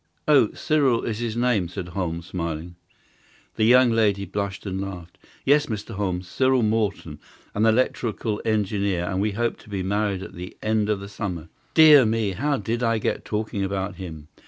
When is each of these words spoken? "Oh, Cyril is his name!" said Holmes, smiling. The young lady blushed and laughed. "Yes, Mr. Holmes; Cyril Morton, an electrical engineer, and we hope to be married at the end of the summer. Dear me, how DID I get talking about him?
"Oh, 0.27 0.51
Cyril 0.53 1.03
is 1.03 1.19
his 1.19 1.37
name!" 1.37 1.67
said 1.67 1.89
Holmes, 1.89 2.25
smiling. 2.25 2.73
The 3.55 3.65
young 3.65 3.91
lady 3.91 4.25
blushed 4.25 4.65
and 4.65 4.81
laughed. 4.81 5.19
"Yes, 5.45 5.67
Mr. 5.67 5.93
Holmes; 5.93 6.27
Cyril 6.27 6.63
Morton, 6.63 7.19
an 7.53 7.67
electrical 7.67 8.41
engineer, 8.43 9.03
and 9.05 9.21
we 9.21 9.33
hope 9.33 9.57
to 9.59 9.69
be 9.69 9.83
married 9.83 10.23
at 10.23 10.33
the 10.33 10.57
end 10.63 10.89
of 10.89 11.01
the 11.01 11.07
summer. 11.07 11.49
Dear 11.75 12.03
me, 12.07 12.31
how 12.31 12.57
DID 12.57 12.81
I 12.81 12.97
get 12.97 13.23
talking 13.23 13.63
about 13.63 13.97
him? 13.97 14.27